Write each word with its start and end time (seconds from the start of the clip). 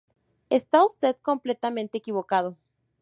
Está 0.49 0.83
usted 0.83 1.15
completamente 1.21 1.99
equivocado". 1.99 2.57